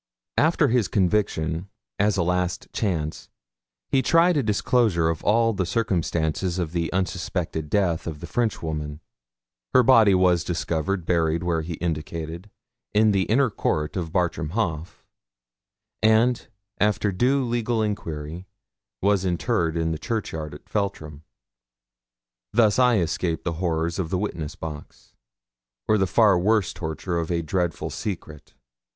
After 0.37 0.69
his 0.69 0.87
conviction, 0.87 1.69
as 1.99 2.17
a 2.17 2.23
last 2.23 2.67
chance, 2.73 3.29
he 3.87 4.01
tried 4.01 4.35
a 4.35 4.41
disclosure 4.41 5.09
of 5.09 5.23
all 5.23 5.53
the 5.53 5.63
circumstances 5.63 6.57
of 6.57 6.71
the 6.71 6.91
unsuspected 6.91 7.69
death 7.69 8.07
of 8.07 8.19
the 8.19 8.25
Frenchwoman. 8.25 8.99
Her 9.75 9.83
body 9.83 10.15
was 10.15 10.43
discovered 10.43 11.05
buried 11.05 11.43
where 11.43 11.61
he 11.61 11.73
indicated, 11.75 12.49
in 12.95 13.11
the 13.11 13.25
inner 13.25 13.51
court 13.51 13.95
of 13.95 14.11
Bartram 14.11 14.53
Haugh, 14.53 14.87
and, 16.01 16.47
after 16.79 17.11
due 17.11 17.43
legal 17.45 17.83
enquiry, 17.83 18.47
was 19.03 19.23
interred 19.23 19.77
in 19.77 19.91
the 19.91 19.99
churchyard 19.99 20.55
of 20.55 20.65
Feltram. 20.65 21.21
Thus 22.51 22.79
I 22.79 22.97
escaped 22.97 23.43
the 23.43 23.53
horrors 23.61 23.99
of 23.99 24.09
the 24.09 24.17
witness 24.17 24.55
box, 24.55 25.13
or 25.87 25.99
the 25.99 26.07
far 26.07 26.39
worse 26.39 26.73
torture 26.73 27.19
of 27.19 27.29
a 27.29 27.43
dreadful 27.43 27.91
secret. 27.91 28.55